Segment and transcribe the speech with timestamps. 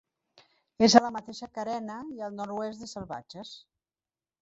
[0.87, 3.57] És a la mateixa carena i al nord-oest de Salvatges.